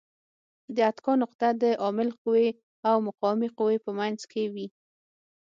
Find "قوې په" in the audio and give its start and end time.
3.57-3.91